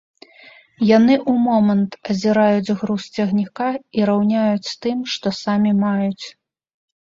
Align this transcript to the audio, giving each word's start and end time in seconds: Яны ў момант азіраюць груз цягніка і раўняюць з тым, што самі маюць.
Яны 0.97 1.15
ў 1.31 1.49
момант 1.49 1.91
азіраюць 2.13 2.75
груз 2.79 3.03
цягніка 3.19 3.69
і 3.99 4.09
раўняюць 4.11 4.67
з 4.71 4.73
тым, 4.87 4.97
што 5.13 5.27
самі 5.43 5.71
маюць. 5.85 6.25